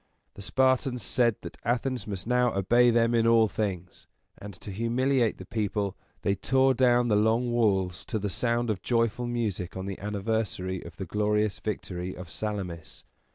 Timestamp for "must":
2.07-2.25